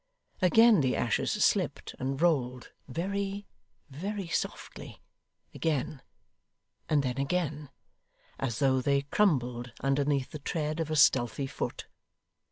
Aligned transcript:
Again 0.41 0.81
the 0.81 0.95
ashes 0.95 1.31
slipped 1.31 1.93
and 1.99 2.19
rolled 2.19 2.71
very, 2.87 3.45
very 3.91 4.25
softly 4.25 4.99
again 5.53 6.01
and 6.89 7.03
then 7.03 7.19
again, 7.19 7.69
as 8.39 8.57
though 8.57 8.81
they 8.81 9.03
crumbled 9.03 9.73
underneath 9.81 10.31
the 10.31 10.39
tread 10.39 10.79
of 10.79 10.89
a 10.89 10.95
stealthy 10.95 11.45
foot. 11.45 11.85